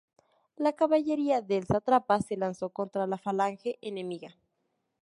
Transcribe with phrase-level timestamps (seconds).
[0.57, 4.35] La caballería del sátrapa se lanzó contra la falange enemiga.